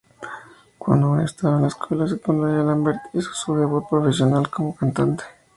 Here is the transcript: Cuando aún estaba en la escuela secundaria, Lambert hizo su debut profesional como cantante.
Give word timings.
Cuando 0.79 1.05
aún 1.05 1.21
estaba 1.21 1.57
en 1.57 1.61
la 1.61 1.67
escuela 1.67 2.07
secundaria, 2.07 2.63
Lambert 2.63 3.01
hizo 3.13 3.35
su 3.35 3.55
debut 3.55 3.85
profesional 3.87 4.49
como 4.49 4.75
cantante. 4.75 5.23